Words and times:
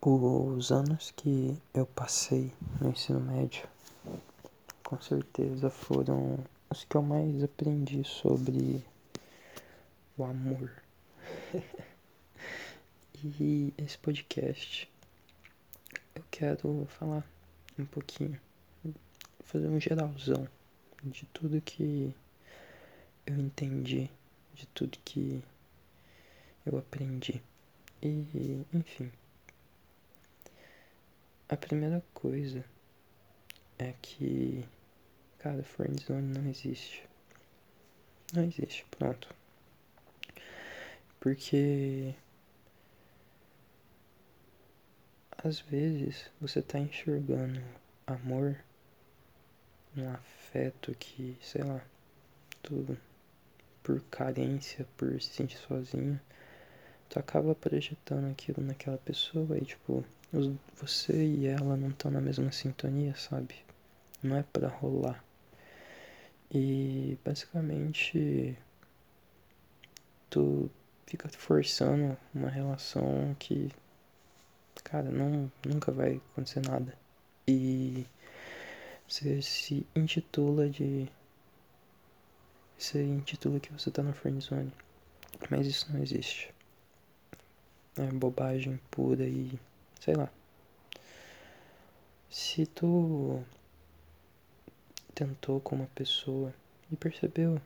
Os 0.00 0.70
anos 0.70 1.10
que 1.10 1.60
eu 1.74 1.84
passei 1.84 2.52
no 2.80 2.90
ensino 2.90 3.18
médio, 3.18 3.68
com 4.84 5.00
certeza 5.00 5.70
foram 5.70 6.38
os 6.70 6.84
que 6.84 6.96
eu 6.96 7.02
mais 7.02 7.42
aprendi 7.42 8.04
sobre 8.04 8.80
o 10.16 10.22
amor. 10.22 10.70
e 13.24 13.74
esse 13.76 13.98
podcast 13.98 14.88
eu 16.14 16.22
quero 16.30 16.86
falar 16.90 17.26
um 17.76 17.84
pouquinho, 17.84 18.40
fazer 19.40 19.66
um 19.66 19.80
geralzão 19.80 20.46
de 21.02 21.26
tudo 21.32 21.60
que 21.60 22.14
eu 23.26 23.36
entendi, 23.36 24.08
de 24.54 24.64
tudo 24.68 24.96
que 25.04 25.42
eu 26.64 26.78
aprendi. 26.78 27.42
E, 28.00 28.64
enfim. 28.72 29.10
A 31.48 31.56
primeira 31.56 32.04
coisa 32.12 32.62
é 33.78 33.94
que, 34.02 34.68
cara, 35.38 35.62
friendzone 35.62 36.38
não 36.38 36.50
existe. 36.50 37.08
Não 38.34 38.44
existe, 38.44 38.84
pronto. 38.90 39.34
Porque 41.18 42.14
às 45.42 45.60
vezes 45.60 46.30
você 46.38 46.60
tá 46.60 46.78
enxergando 46.78 47.62
amor 48.06 48.62
um 49.96 50.10
afeto 50.10 50.94
que, 50.96 51.38
sei 51.40 51.62
lá, 51.62 51.80
tudo 52.62 52.98
por 53.82 54.02
carência, 54.10 54.86
por 54.98 55.18
se 55.22 55.30
sentir 55.30 55.56
sozinho, 55.56 56.20
tu 57.08 57.18
acaba 57.18 57.54
projetando 57.54 58.30
aquilo 58.30 58.62
naquela 58.62 58.98
pessoa 58.98 59.56
e 59.56 59.64
tipo, 59.64 60.04
você 60.32 61.24
e 61.24 61.46
ela 61.46 61.76
não 61.76 61.88
estão 61.88 62.10
na 62.10 62.20
mesma 62.20 62.52
sintonia, 62.52 63.14
sabe? 63.16 63.54
Não 64.22 64.36
é 64.36 64.42
para 64.42 64.68
rolar. 64.68 65.24
E 66.50 67.18
basicamente 67.24 68.56
tu 70.30 70.70
fica 71.06 71.28
forçando 71.28 72.16
uma 72.34 72.48
relação 72.48 73.34
que 73.38 73.70
cara, 74.84 75.10
não 75.10 75.50
nunca 75.64 75.92
vai 75.92 76.20
acontecer 76.32 76.60
nada. 76.66 76.94
E 77.46 78.06
você 79.08 79.40
se 79.42 79.86
intitula 79.94 80.68
de 80.68 81.08
você 82.78 83.02
intitula 83.02 83.58
que 83.58 83.72
você 83.72 83.90
tá 83.90 84.02
no 84.02 84.12
friendzone. 84.12 84.72
Mas 85.50 85.66
isso 85.66 85.92
não 85.92 86.00
existe. 86.00 86.54
É 87.96 88.06
bobagem 88.12 88.78
pura 88.90 89.24
e 89.24 89.58
sei 90.08 90.14
lá. 90.14 90.30
Se 92.30 92.64
tu 92.64 93.44
tentou 95.14 95.60
com 95.60 95.76
uma 95.76 95.86
pessoa 95.88 96.54
e 96.90 96.96
percebeu, 96.96 97.60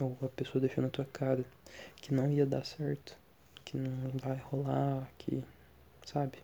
ou 0.00 0.16
a 0.22 0.28
pessoa 0.28 0.58
deixou 0.58 0.82
na 0.82 0.88
tua 0.88 1.04
cara 1.04 1.44
que 1.96 2.14
não 2.14 2.30
ia 2.30 2.46
dar 2.46 2.64
certo, 2.64 3.14
que 3.62 3.76
não 3.76 4.10
vai 4.12 4.38
rolar, 4.38 5.06
que, 5.18 5.44
sabe? 6.06 6.38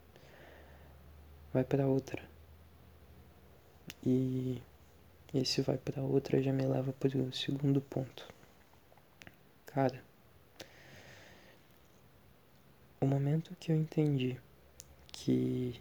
Vai 1.51 1.65
para 1.65 1.87
outra. 1.87 2.23
E 4.05 4.61
esse 5.33 5.63
vai 5.63 5.79
para 5.79 6.03
outra 6.03 6.43
já 6.43 6.53
me 6.53 6.67
leva 6.67 6.93
para 6.93 7.17
o 7.17 7.33
segundo 7.33 7.81
ponto. 7.81 8.29
Cara, 9.65 10.05
o 13.01 13.07
momento 13.07 13.57
que 13.59 13.73
eu 13.73 13.77
entendi 13.77 14.39
que 15.15 15.81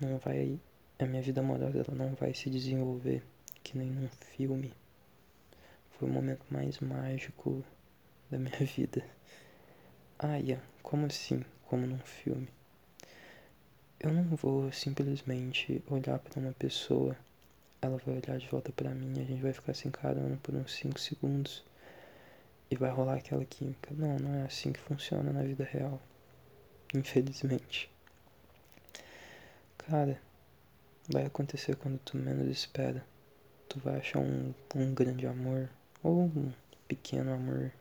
não 0.00 0.16
vai 0.18 0.60
a 0.96 1.04
minha 1.04 1.20
vida 1.20 1.40
amorosa 1.40 1.84
não 1.92 2.14
vai 2.14 2.32
se 2.32 2.48
desenvolver 2.48 3.22
que 3.62 3.76
nem 3.76 3.90
num 3.90 4.08
filme. 4.08 4.72
Foi 5.90 6.08
o 6.08 6.12
momento 6.12 6.44
mais 6.48 6.78
mágico 6.78 7.64
da 8.30 8.38
minha 8.38 8.58
vida. 8.64 9.04
Ah, 10.18 10.38
Ian, 10.38 10.60
como 10.82 11.06
assim? 11.06 11.44
Como 11.66 11.86
num 11.86 11.98
filme? 11.98 12.48
Eu 13.98 14.12
não 14.12 14.24
vou 14.36 14.70
simplesmente 14.70 15.82
olhar 15.90 16.18
para 16.20 16.40
uma 16.40 16.52
pessoa, 16.52 17.16
ela 17.82 17.98
vai 17.98 18.16
olhar 18.16 18.38
de 18.38 18.48
volta 18.48 18.72
para 18.72 18.94
mim, 18.94 19.20
a 19.20 19.24
gente 19.24 19.42
vai 19.42 19.52
ficar 19.52 19.74
se 19.74 19.88
encarando 19.88 20.36
por 20.38 20.54
uns 20.54 20.72
5 20.74 20.98
segundos 21.00 21.64
e 22.70 22.76
vai 22.76 22.90
rolar 22.90 23.16
aquela 23.16 23.44
química. 23.44 23.92
Não, 23.94 24.16
não 24.18 24.34
é 24.36 24.42
assim 24.42 24.72
que 24.72 24.80
funciona 24.80 25.32
na 25.32 25.42
vida 25.42 25.64
real. 25.64 26.00
Infelizmente. 26.94 27.90
Cara, 29.88 30.20
vai 31.08 31.24
acontecer 31.24 31.74
quando 31.76 31.98
tu 32.00 32.18
menos 32.18 32.46
espera. 32.46 33.02
Tu 33.70 33.80
vai 33.80 33.96
achar 33.96 34.18
um, 34.18 34.52
um 34.74 34.92
grande 34.92 35.26
amor 35.26 35.70
ou 36.02 36.24
um 36.24 36.52
pequeno 36.86 37.32
amor, 37.32 37.72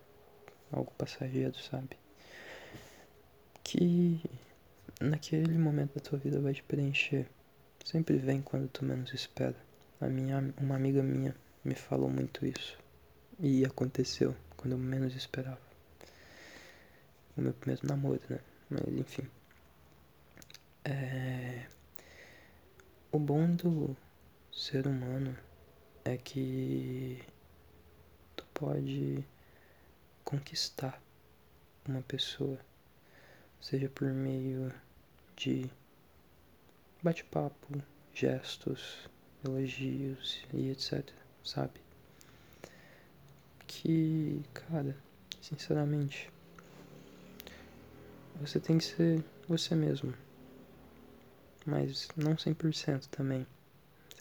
algo 0.71 0.89
passageiro, 0.97 1.53
sabe? 1.57 1.97
Que 3.61 4.21
naquele 5.01 5.57
momento 5.57 5.95
da 5.95 5.99
tua 5.99 6.17
vida 6.17 6.39
vai 6.39 6.53
te 6.53 6.63
preencher. 6.63 7.27
Sempre 7.83 8.15
vem 8.15 8.41
quando 8.41 8.69
tu 8.69 8.85
menos 8.85 9.13
espera. 9.13 9.57
A 9.99 10.07
minha, 10.07 10.53
uma 10.61 10.77
amiga 10.77 11.03
minha 11.03 11.35
me 11.61 11.75
falou 11.75 12.09
muito 12.09 12.45
isso. 12.45 12.77
E 13.37 13.65
aconteceu 13.65 14.33
quando 14.55 14.71
eu 14.71 14.77
menos 14.77 15.13
esperava. 15.13 15.59
O 17.35 17.41
meu 17.41 17.51
primeiro 17.51 17.85
namoro, 17.85 18.21
né? 18.29 18.39
Mas 18.69 18.87
enfim. 18.97 19.27
É... 20.85 21.67
O 23.17 23.19
bom 23.19 23.55
do 23.55 23.97
ser 24.53 24.85
humano 24.85 25.35
é 26.05 26.17
que 26.17 27.19
tu 28.35 28.45
pode 28.53 29.25
conquistar 30.23 31.01
uma 31.87 32.03
pessoa, 32.03 32.59
seja 33.59 33.89
por 33.89 34.07
meio 34.09 34.71
de 35.35 35.67
bate-papo, 37.01 37.81
gestos, 38.13 39.09
elogios 39.43 40.45
e 40.53 40.69
etc, 40.69 41.03
sabe? 41.43 41.81
Que, 43.65 44.43
cara, 44.53 44.95
sinceramente, 45.41 46.29
você 48.39 48.59
tem 48.59 48.77
que 48.77 48.83
ser 48.83 49.23
você 49.47 49.73
mesmo 49.73 50.13
mas 51.67 52.07
não 52.15 52.35
100% 52.35 53.07
também. 53.07 53.45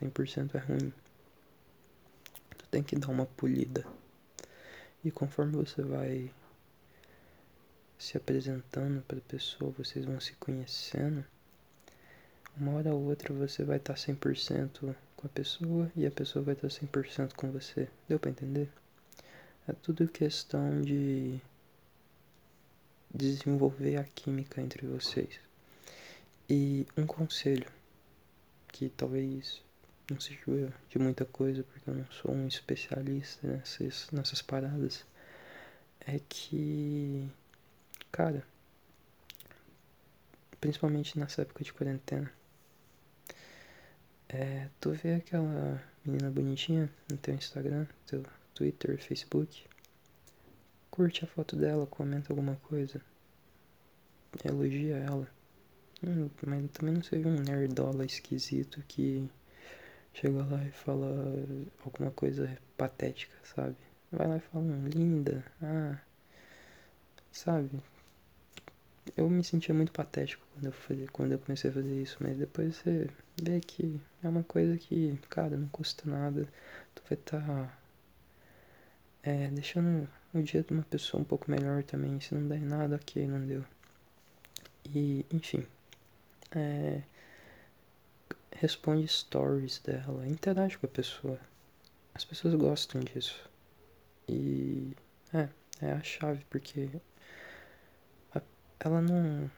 100% 0.02 0.56
é 0.56 0.58
ruim. 0.58 0.92
Tu 2.58 2.66
tem 2.68 2.82
que 2.82 2.96
dar 2.96 3.08
uma 3.08 3.24
polida. 3.24 3.86
E 5.04 5.10
conforme 5.12 5.52
você 5.52 5.80
vai 5.82 6.30
se 7.96 8.16
apresentando 8.16 9.00
para 9.02 9.18
a 9.18 9.22
pessoa, 9.22 9.70
vocês 9.78 10.04
vão 10.04 10.18
se 10.20 10.32
conhecendo, 10.34 11.24
uma 12.56 12.72
hora 12.72 12.92
ou 12.92 13.04
outra 13.04 13.32
você 13.32 13.64
vai 13.64 13.76
estar 13.76 13.94
100% 13.94 14.94
com 15.16 15.26
a 15.26 15.30
pessoa 15.30 15.90
e 15.94 16.04
a 16.04 16.10
pessoa 16.10 16.44
vai 16.44 16.54
estar 16.54 16.68
100% 16.68 17.34
com 17.34 17.52
você. 17.52 17.88
Deu 18.08 18.18
para 18.18 18.30
entender? 18.30 18.68
É 19.68 19.72
tudo 19.72 20.08
questão 20.08 20.80
de 20.80 21.40
desenvolver 23.14 23.98
a 23.98 24.04
química 24.04 24.60
entre 24.60 24.86
vocês. 24.86 25.45
E 26.48 26.86
um 26.96 27.04
conselho, 27.06 27.66
que 28.68 28.88
talvez 28.90 29.62
não 30.08 30.20
seja 30.20 30.72
de 30.88 30.98
muita 30.98 31.24
coisa, 31.24 31.64
porque 31.64 31.90
eu 31.90 31.94
não 31.94 32.06
sou 32.12 32.30
um 32.30 32.46
especialista 32.46 33.44
nessas, 33.48 34.08
nessas 34.12 34.42
paradas, 34.42 35.04
é 36.06 36.20
que, 36.28 37.28
cara, 38.12 38.46
principalmente 40.60 41.18
nessa 41.18 41.42
época 41.42 41.64
de 41.64 41.72
quarentena, 41.72 42.32
é, 44.28 44.68
tu 44.80 44.92
vê 44.92 45.14
aquela 45.14 45.82
menina 46.04 46.30
bonitinha 46.30 46.88
no 47.10 47.16
teu 47.16 47.34
Instagram, 47.34 47.86
teu 48.06 48.24
Twitter, 48.54 49.02
Facebook, 49.02 49.64
curte 50.92 51.24
a 51.24 51.26
foto 51.26 51.56
dela, 51.56 51.88
comenta 51.88 52.32
alguma 52.32 52.54
coisa, 52.56 53.00
elogia 54.44 54.96
ela 54.98 55.28
Hum, 56.02 56.30
mas 56.46 56.70
também 56.72 56.94
não 56.94 57.02
seja 57.02 57.28
um 57.28 57.40
nerdola 57.40 58.04
esquisito 58.04 58.82
que 58.88 59.28
chega 60.14 60.44
lá 60.44 60.62
e 60.64 60.70
fala 60.70 61.06
alguma 61.84 62.10
coisa 62.10 62.58
patética, 62.76 63.34
sabe? 63.44 63.76
Vai 64.12 64.26
lá 64.28 64.36
e 64.36 64.40
fala, 64.40 64.64
hum, 64.64 64.88
linda, 64.88 65.44
ah, 65.62 65.98
sabe? 67.32 67.70
Eu 69.16 69.28
me 69.30 69.42
sentia 69.44 69.74
muito 69.74 69.92
patético 69.92 70.46
quando 70.54 70.66
eu, 70.66 70.72
fazia, 70.72 71.06
quando 71.08 71.32
eu 71.32 71.38
comecei 71.38 71.70
a 71.70 71.72
fazer 71.72 72.02
isso, 72.02 72.16
mas 72.20 72.36
depois 72.36 72.76
você 72.76 73.08
vê 73.42 73.60
que 73.60 74.00
é 74.22 74.28
uma 74.28 74.42
coisa 74.44 74.76
que, 74.78 75.18
cara, 75.28 75.56
não 75.56 75.68
custa 75.68 76.08
nada. 76.08 76.46
Tu 76.94 77.02
vai 77.08 77.18
estar 77.18 77.40
tá, 77.46 77.78
é, 79.22 79.48
deixando 79.48 80.08
o 80.34 80.42
dia 80.42 80.62
de 80.62 80.72
uma 80.72 80.82
pessoa 80.84 81.20
um 81.20 81.24
pouco 81.24 81.50
melhor 81.50 81.82
também. 81.84 82.20
Se 82.20 82.34
não 82.34 82.46
der 82.48 82.60
nada, 82.60 82.96
ok, 82.96 83.26
não 83.26 83.46
deu. 83.46 83.64
E, 84.84 85.24
enfim. 85.32 85.66
É, 86.56 87.02
responde 88.52 89.06
stories 89.06 89.78
dela, 89.78 90.26
interage 90.26 90.78
com 90.78 90.86
a 90.86 90.88
pessoa. 90.88 91.38
As 92.14 92.24
pessoas 92.24 92.54
gostam 92.54 93.02
disso. 93.02 93.48
E 94.26 94.96
é, 95.32 95.48
é 95.82 95.92
a 95.92 96.02
chave, 96.02 96.44
porque 96.48 96.88
a, 98.34 98.40
ela 98.80 99.02
não. 99.02 99.50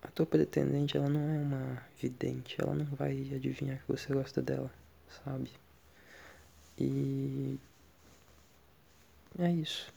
A 0.00 0.08
tua 0.08 0.26
pretendente, 0.26 0.96
ela 0.96 1.08
não 1.08 1.20
é 1.20 1.38
uma 1.38 1.86
vidente, 2.00 2.56
ela 2.60 2.74
não 2.74 2.86
vai 2.86 3.12
adivinhar 3.34 3.78
que 3.78 3.86
você 3.86 4.12
gosta 4.12 4.42
dela, 4.42 4.72
sabe? 5.24 5.48
E 6.76 7.56
é 9.38 9.52
isso. 9.52 9.92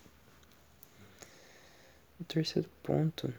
O 2.20 2.24
terceiro 2.24 2.70
ponto 2.84 3.34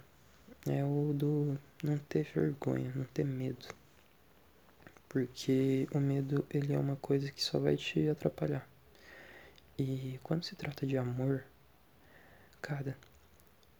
é 0.68 0.84
o 0.84 1.12
do 1.12 1.58
não 1.82 1.98
ter 1.98 2.24
vergonha, 2.34 2.92
não 2.94 3.04
ter 3.04 3.24
medo. 3.24 3.66
Porque 5.08 5.88
o 5.92 5.98
medo, 5.98 6.44
ele 6.50 6.72
é 6.72 6.78
uma 6.78 6.96
coisa 6.96 7.30
que 7.30 7.42
só 7.42 7.58
vai 7.58 7.76
te 7.76 8.08
atrapalhar. 8.08 8.68
E 9.78 10.18
quando 10.22 10.44
se 10.44 10.56
trata 10.56 10.86
de 10.86 10.96
amor, 10.96 11.44
cara, 12.60 12.96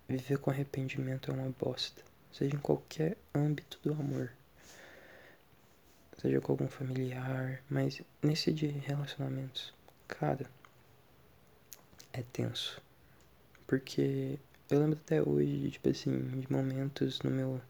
viver 0.09 0.39
com 0.39 0.51
arrependimento 0.51 1.31
é 1.31 1.35
uma 1.35 1.51
bosta. 1.59 2.03
Seja 2.33 2.55
em 2.55 2.61
qualquer 2.61 3.17
âmbito 3.35 3.79
do 3.83 3.93
amor. 3.93 4.33
Seja 6.21 6.41
com 6.41 6.53
algum 6.53 6.69
familiar, 6.69 7.63
mas 7.69 8.01
nesse 8.23 8.53
de 8.53 8.67
relacionamentos, 8.67 9.75
cara, 10.07 10.47
é 12.13 12.23
tenso. 12.33 12.81
Porque 13.67 14.39
eu 14.71 14.81
lembro 14.81 14.99
até 15.03 15.23
hoje, 15.23 15.71
tipo 15.71 15.89
assim, 15.89 16.41
de 16.41 16.51
momentos 16.53 17.21
no 17.23 17.31
meu 17.31 17.61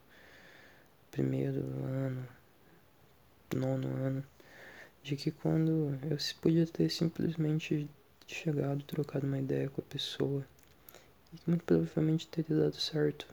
primeiro 1.11 1.61
ano, 1.85 2.29
nono 3.55 3.89
ano, 3.97 4.25
de 5.03 5.17
que 5.17 5.31
quando 5.31 5.99
eu 6.11 6.17
podia 6.41 6.67
ter 6.67 6.91
simplesmente 6.91 7.89
chegado, 8.27 8.83
trocado 8.85 9.27
uma 9.27 9.39
ideia 9.39 9.69
com 9.69 9.81
a 9.81 9.85
pessoa, 9.85 10.45
e 11.33 11.39
que 11.39 11.49
muito 11.49 11.65
provavelmente 11.65 12.27
teria 12.29 12.57
dado 12.57 12.77
certo. 12.77 13.27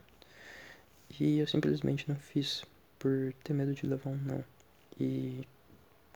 E 1.18 1.38
eu 1.38 1.46
simplesmente 1.46 2.08
não 2.08 2.16
fiz 2.16 2.64
por 2.98 3.32
ter 3.44 3.54
medo 3.54 3.74
de 3.74 3.86
levar 3.86 4.10
um 4.10 4.16
não. 4.16 4.44
E, 4.98 5.46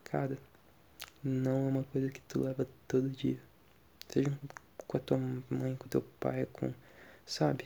cara, 0.03 0.37
não 1.23 1.67
é 1.67 1.69
uma 1.69 1.83
coisa 1.83 2.09
que 2.09 2.21
tu 2.21 2.41
leva 2.41 2.67
todo 2.87 3.09
dia. 3.09 3.39
Seja 4.07 4.31
com 4.87 4.97
a 4.97 4.99
tua 4.99 5.17
mãe, 5.49 5.75
com 5.75 5.87
teu 5.87 6.01
pai, 6.19 6.47
com 6.51 6.73
sabe? 7.29 7.65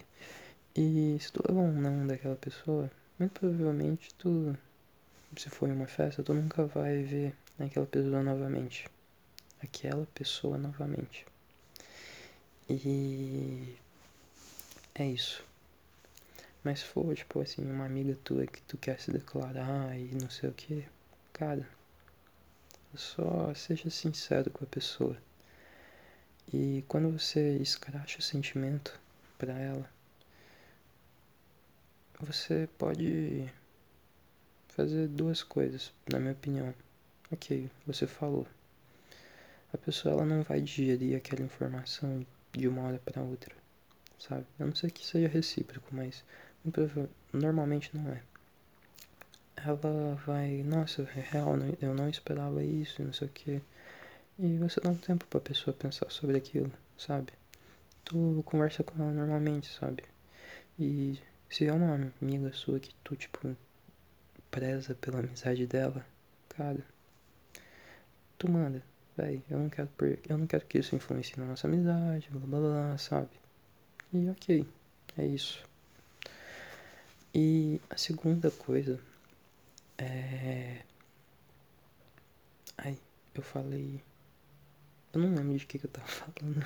E 0.76 1.18
se 1.20 1.32
tu 1.32 1.42
levar 1.48 1.62
um 1.62 1.72
não 1.72 2.06
daquela 2.06 2.36
pessoa, 2.36 2.92
muito 3.18 3.40
provavelmente 3.40 4.14
tu, 4.16 4.58
se 5.38 5.50
for 5.50 5.70
em 5.70 5.72
uma 5.72 5.88
festa, 5.88 6.22
tu 6.22 6.34
nunca 6.34 6.66
vai 6.66 7.04
ver 7.04 7.34
aquela 7.60 7.86
pessoa 7.86 8.22
novamente. 8.22 8.88
Aquela 9.64 10.06
pessoa 10.14 10.58
novamente. 10.58 11.26
E 12.70 13.78
é 14.96 15.06
isso. 15.06 15.44
Mas 16.64 16.80
se 16.80 16.86
for, 16.86 17.16
tipo 17.16 17.40
assim, 17.42 17.64
uma 17.64 17.86
amiga 17.86 18.18
tua 18.24 18.46
que 18.46 18.62
tu 18.64 18.78
quer 18.78 19.00
se 19.00 19.12
declarar 19.12 19.98
e 19.98 20.16
não 20.22 20.30
sei 20.30 20.50
o 20.50 20.54
que, 20.54 20.86
cara, 21.32 21.68
só 22.96 23.54
seja 23.54 23.90
sincero 23.90 24.50
com 24.52 24.64
a 24.64 24.68
pessoa. 24.68 25.18
E 26.54 26.84
quando 26.88 27.10
você 27.12 27.58
escracha 27.58 28.20
o 28.20 28.22
sentimento, 28.22 29.00
para 29.38 29.54
ela, 29.54 29.90
você 32.20 32.70
pode 32.78 33.52
fazer 34.70 35.08
duas 35.08 35.44
coisas, 35.44 35.92
na 36.12 36.20
minha 36.20 36.34
opinião. 36.34 36.74
Ok, 37.32 37.70
você 37.86 38.08
falou. 38.08 38.48
A 39.74 39.78
pessoa 39.78 40.14
ela 40.14 40.26
não 40.26 40.44
vai 40.44 40.62
digerir 40.62 41.18
aquela 41.18 41.42
informação 41.42 42.26
de 42.52 42.68
uma 42.68 42.84
hora 42.84 43.00
para 43.04 43.22
outra, 43.22 43.56
sabe? 44.20 44.46
A 44.60 44.66
não 44.66 44.76
ser 44.76 44.92
que 44.92 45.06
seja 45.06 45.28
recíproco, 45.28 45.88
mas 45.92 46.24
normalmente 47.34 47.96
não 47.96 48.12
é. 48.12 48.22
Ela 49.56 50.16
vai, 50.26 50.64
nossa, 50.64 51.02
é 51.02 51.22
real, 51.32 51.56
eu 51.82 51.94
não 51.94 52.10
esperava 52.10 52.64
isso, 52.64 53.02
não 53.04 53.14
sei 53.14 53.28
o 53.28 53.32
que. 53.32 53.62
E 54.40 54.58
você 54.58 54.80
dá 54.80 54.90
um 54.90 54.96
tempo 54.96 55.26
pra 55.26 55.40
pessoa 55.40 55.76
pensar 55.76 56.10
sobre 56.10 56.38
aquilo, 56.38 56.72
sabe? 56.98 57.34
Tu 58.14 58.44
conversa 58.46 58.84
com 58.84 59.02
ela 59.02 59.12
normalmente, 59.12 59.68
sabe? 59.74 60.04
E 60.80 61.20
se 61.50 61.66
é 61.66 61.74
uma 61.74 62.12
amiga 62.22 62.54
sua 62.54 62.80
que 62.80 62.94
tu, 63.04 63.16
tipo, 63.16 63.56
preza 64.52 64.94
pela 64.96 65.20
amizade 65.20 65.66
dela, 65.66 66.06
cara, 66.50 66.86
tu 68.38 68.50
manda, 68.52 68.84
véi, 69.18 69.44
eu 69.50 69.60
não 69.60 69.70
quero 69.70 69.90
eu 70.30 70.38
não 70.38 70.48
quero 70.48 70.66
que 70.66 70.78
isso 70.80 70.96
influencie 70.96 71.40
na 71.40 71.46
nossa 71.46 71.68
amizade, 71.68 72.30
blá 72.32 72.42
blá 72.42 72.60
blá, 72.60 72.98
sabe? 72.98 73.30
E 74.14 74.30
ok, 74.30 74.68
é 75.18 75.26
isso. 75.26 75.64
E 77.34 77.82
a 77.90 77.98
segunda 77.98 78.52
coisa 78.52 79.00
é. 79.98 80.84
Ai, 82.78 82.98
eu 83.34 83.42
falei. 83.42 84.04
Eu 85.14 85.22
não 85.22 85.34
lembro 85.36 85.58
de 85.58 85.66
que, 85.66 85.80
que 85.80 85.86
eu 85.86 85.90
tava 85.92 86.06
falando. 86.08 86.64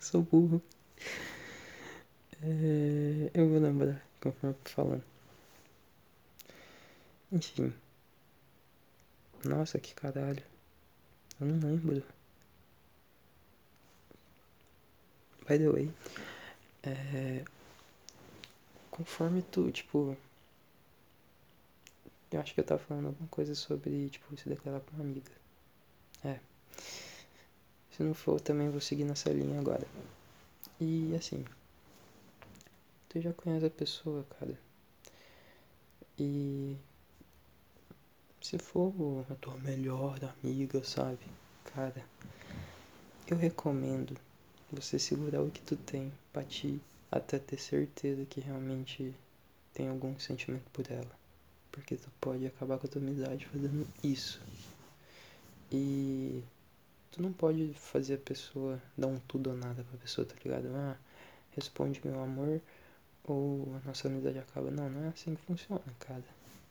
Sou 0.00 0.22
burro. 0.22 0.62
É, 2.42 3.30
eu 3.34 3.48
vou 3.48 3.58
lembrar 3.58 4.04
conforme 4.20 4.54
eu 4.54 4.60
tô 4.64 4.70
falando. 4.70 5.04
Enfim. 7.32 7.72
Nossa, 9.44 9.78
que 9.78 9.94
caralho. 9.94 10.42
Eu 11.40 11.46
não 11.46 11.58
lembro. 11.70 12.02
By 15.48 15.58
the 15.58 15.68
way. 15.70 15.92
É, 16.82 17.44
conforme 18.90 19.42
tu, 19.42 19.70
tipo. 19.72 20.16
Eu 22.30 22.40
acho 22.40 22.54
que 22.54 22.60
eu 22.60 22.64
tava 22.64 22.80
falando 22.80 23.06
alguma 23.06 23.28
coisa 23.28 23.54
sobre, 23.54 24.10
tipo, 24.10 24.36
se 24.36 24.48
declarar 24.48 24.80
pra 24.80 24.94
uma 24.94 25.04
amiga. 25.04 25.32
É. 26.24 26.38
Se 27.98 28.04
não 28.04 28.14
for, 28.14 28.40
também 28.40 28.70
vou 28.70 28.80
seguir 28.80 29.02
nessa 29.02 29.28
linha 29.28 29.58
agora. 29.58 29.84
E 30.80 31.12
assim, 31.16 31.44
tu 33.08 33.20
já 33.20 33.32
conhece 33.32 33.66
a 33.66 33.70
pessoa, 33.70 34.24
cara. 34.38 34.56
E 36.16 36.76
se 38.40 38.56
for 38.56 39.26
a 39.28 39.34
tua 39.34 39.56
melhor 39.56 40.16
amiga, 40.22 40.84
sabe? 40.84 41.18
Cara, 41.64 42.06
eu 43.26 43.36
recomendo 43.36 44.16
você 44.70 44.96
segurar 44.96 45.42
o 45.42 45.50
que 45.50 45.60
tu 45.62 45.74
tem 45.74 46.12
pra 46.32 46.44
ti 46.44 46.80
até 47.10 47.36
ter 47.36 47.58
certeza 47.58 48.24
que 48.26 48.40
realmente 48.40 49.12
tem 49.74 49.88
algum 49.88 50.16
sentimento 50.20 50.70
por 50.72 50.88
ela. 50.88 51.18
Porque 51.72 51.96
tu 51.96 52.08
pode 52.20 52.46
acabar 52.46 52.78
com 52.78 52.86
a 52.86 52.90
tua 52.90 53.02
amizade 53.02 53.44
fazendo 53.46 53.84
isso. 54.04 54.40
E 55.70 56.17
tu 57.18 57.22
não 57.24 57.32
pode 57.32 57.74
fazer 57.74 58.14
a 58.14 58.18
pessoa 58.18 58.80
dar 58.96 59.08
um 59.08 59.18
tudo 59.18 59.50
ou 59.50 59.56
nada 59.56 59.82
pra 59.82 59.98
pessoa, 59.98 60.24
tá 60.24 60.36
ligado? 60.44 60.68
Ah, 60.72 60.96
responde 61.50 62.00
meu 62.04 62.22
amor 62.22 62.60
ou 63.24 63.74
a 63.74 63.88
nossa 63.88 64.06
amizade 64.06 64.38
acaba. 64.38 64.70
Não, 64.70 64.88
não 64.88 65.04
é 65.04 65.08
assim 65.08 65.34
que 65.34 65.42
funciona, 65.42 65.82
cara. 65.98 66.22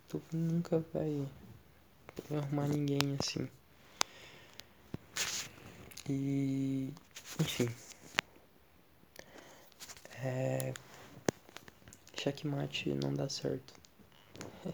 Tu 0.08 0.22
nunca 0.32 0.80
vai 0.94 1.28
arrumar 2.32 2.70
ninguém 2.70 3.18
assim. 3.20 3.50
E 6.10 6.94
enfim. 7.42 7.70
É. 10.24 10.74
Checkmate 12.16 12.94
não 12.94 13.14
dá 13.14 13.28
certo. 13.28 13.74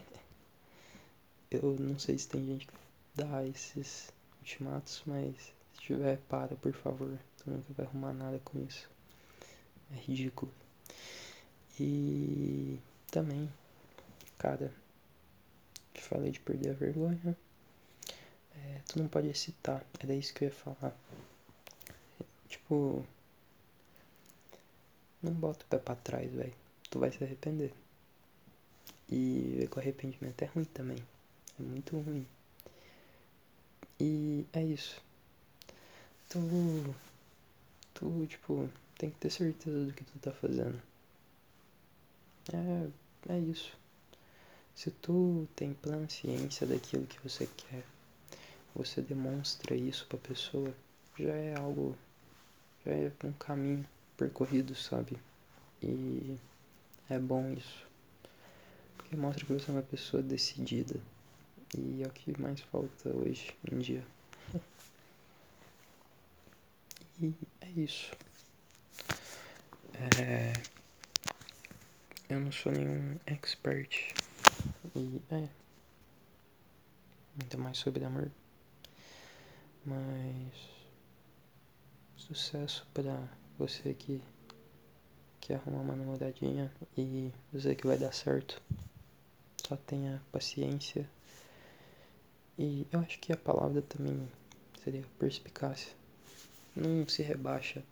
Eu 1.50 1.76
não 1.78 1.98
sei 1.98 2.16
se 2.16 2.28
tem 2.28 2.46
gente 2.46 2.66
que 2.66 2.74
dá 3.14 3.44
esses 3.46 4.12
ultimatos, 4.40 5.02
mas 5.06 5.54
tiver, 5.84 6.18
para, 6.28 6.56
por 6.56 6.72
favor. 6.72 7.18
Tu 7.38 7.50
nunca 7.50 7.72
vai 7.74 7.86
arrumar 7.86 8.12
nada 8.12 8.40
com 8.44 8.58
isso. 8.58 8.88
É 9.92 9.96
ridículo. 9.96 10.52
E 11.78 12.78
também, 13.10 13.52
cara, 14.38 14.72
te 15.92 16.00
falei 16.00 16.30
de 16.30 16.40
perder 16.40 16.70
a 16.70 16.74
vergonha. 16.74 17.36
É, 18.56 18.80
tu 18.86 18.98
não 18.98 19.08
pode 19.08 19.28
excitar, 19.28 19.84
era 19.98 20.14
isso 20.14 20.32
que 20.32 20.44
eu 20.44 20.48
ia 20.48 20.54
falar. 20.54 20.96
Tipo, 22.48 23.04
não 25.22 25.32
bota 25.32 25.64
o 25.64 25.68
pé 25.68 25.78
pra 25.78 25.96
trás, 25.96 26.32
velho. 26.32 26.54
Tu 26.90 26.98
vai 26.98 27.10
se 27.10 27.22
arrepender. 27.22 27.72
E 29.10 29.68
com 29.70 29.80
arrependimento 29.80 30.40
é 30.42 30.46
ruim 30.46 30.64
também. 30.64 30.98
É 31.58 31.62
muito 31.62 31.98
ruim. 31.98 32.26
E 34.00 34.46
é 34.52 34.62
isso. 34.62 35.02
Tu. 36.28 36.94
Tu, 37.94 38.26
tipo, 38.26 38.68
tem 38.98 39.10
que 39.10 39.18
ter 39.18 39.30
certeza 39.30 39.84
do 39.86 39.92
que 39.92 40.04
tu 40.04 40.18
tá 40.18 40.32
fazendo. 40.32 40.80
É. 42.52 43.04
É 43.26 43.38
isso. 43.38 43.74
Se 44.74 44.90
tu 44.90 45.48
tem 45.56 45.72
plena 45.72 46.06
ciência 46.10 46.66
daquilo 46.66 47.06
que 47.06 47.18
você 47.26 47.48
quer, 47.56 47.82
você 48.74 49.00
demonstra 49.00 49.74
isso 49.74 50.06
pra 50.06 50.18
pessoa, 50.18 50.74
já 51.18 51.32
é 51.32 51.56
algo, 51.56 51.96
já 52.84 52.92
é 52.92 53.10
um 53.24 53.32
caminho 53.32 53.86
percorrido, 54.14 54.74
sabe? 54.74 55.16
E 55.82 56.36
é 57.08 57.18
bom 57.18 57.50
isso. 57.52 57.86
Porque 58.98 59.16
mostra 59.16 59.46
que 59.46 59.52
você 59.52 59.70
é 59.70 59.74
uma 59.74 59.82
pessoa 59.82 60.22
decidida. 60.22 61.00
E 61.78 62.02
é 62.02 62.06
o 62.06 62.10
que 62.10 62.38
mais 62.38 62.60
falta 62.60 63.08
hoje 63.08 63.56
em 63.72 63.78
dia. 63.78 64.04
E 67.20 67.34
é 67.60 67.70
isso. 67.70 68.12
É... 70.20 70.52
Eu 72.28 72.40
não 72.40 72.50
sou 72.50 72.72
nenhum 72.72 73.18
expert. 73.26 74.14
E 74.96 75.20
é. 75.30 75.48
Ainda 77.40 77.58
mais 77.58 77.78
sobre 77.78 78.04
amor. 78.04 78.30
Mas. 79.84 80.74
Sucesso 82.16 82.86
pra 82.94 83.28
você 83.58 83.92
que 83.92 84.20
quer 85.40 85.56
arrumar 85.56 85.82
uma 85.82 85.96
namoradinha 85.96 86.72
e 86.96 87.30
dizer 87.52 87.74
que 87.76 87.86
vai 87.86 87.98
dar 87.98 88.12
certo. 88.12 88.60
Só 89.68 89.76
tenha 89.76 90.22
paciência. 90.32 91.08
E 92.58 92.86
eu 92.90 93.00
acho 93.00 93.18
que 93.18 93.32
a 93.32 93.36
palavra 93.36 93.82
também 93.82 94.26
seria 94.82 95.04
perspicácia. 95.18 95.92
Não 96.74 97.06
se 97.08 97.22
rebaixa. 97.22 97.82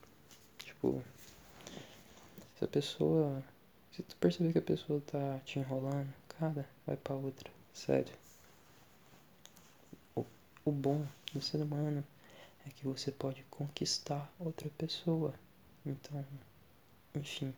Tipo, 0.58 1.02
se 2.58 2.64
a 2.64 2.68
pessoa. 2.68 3.42
Se 3.92 4.02
tu 4.02 4.16
perceber 4.16 4.52
que 4.52 4.58
a 4.58 4.62
pessoa 4.62 5.00
tá 5.02 5.38
te 5.44 5.58
enrolando, 5.58 6.12
cara, 6.28 6.66
vai 6.86 6.96
pra 6.96 7.14
outra. 7.14 7.50
Sério. 7.74 8.14
O, 10.16 10.24
o 10.64 10.72
bom 10.72 11.06
do 11.32 11.40
ser 11.40 11.58
humano 11.58 12.04
é 12.66 12.70
que 12.70 12.86
você 12.86 13.10
pode 13.10 13.42
conquistar 13.50 14.32
outra 14.38 14.68
pessoa. 14.78 15.34
Então, 15.84 16.24
enfim, 17.14 17.52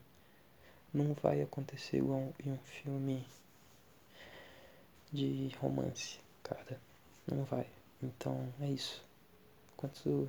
não 0.92 1.14
vai 1.14 1.42
acontecer 1.42 1.98
igual 1.98 2.32
em 2.44 2.52
um 2.52 2.58
filme 2.58 3.24
de 5.12 5.48
romance, 5.60 6.18
cara. 6.42 6.80
Não 7.26 7.44
vai. 7.44 7.66
Então 8.02 8.52
é 8.60 8.66
isso. 8.66 9.02
Quanto. 9.76 10.28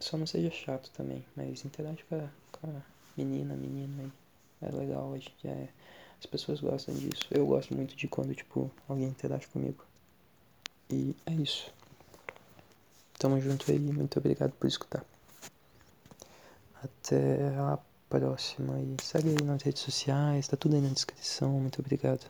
Só 0.00 0.16
não 0.16 0.26
seja 0.26 0.50
chato 0.50 0.90
também, 0.90 1.24
mas 1.36 1.64
interage 1.64 2.04
com 2.04 2.16
a, 2.16 2.28
com 2.52 2.66
a 2.66 2.82
menina, 3.16 3.54
menina 3.54 4.02
aí. 4.02 4.12
É 4.62 4.70
legal, 4.74 5.12
gente 5.14 5.46
é. 5.46 5.68
As 6.18 6.26
pessoas 6.26 6.60
gostam 6.60 6.94
disso. 6.94 7.26
Eu 7.30 7.46
gosto 7.46 7.74
muito 7.74 7.94
de 7.94 8.08
quando, 8.08 8.34
tipo, 8.34 8.70
alguém 8.88 9.08
interage 9.08 9.46
comigo. 9.48 9.84
E 10.90 11.14
é 11.26 11.32
isso. 11.32 11.72
Tamo 13.18 13.40
junto 13.40 13.70
aí, 13.70 13.78
muito 13.78 14.18
obrigado 14.18 14.52
por 14.52 14.66
escutar. 14.66 15.04
Até 16.82 17.48
a 17.56 17.78
próxima 18.08 18.78
e 18.80 18.96
segue 19.02 19.30
aí 19.30 19.42
nas 19.42 19.62
redes 19.62 19.82
sociais, 19.82 20.46
tá 20.46 20.56
tudo 20.56 20.76
aí 20.76 20.82
na 20.82 20.90
descrição, 20.90 21.52
muito 21.58 21.80
obrigado. 21.80 22.24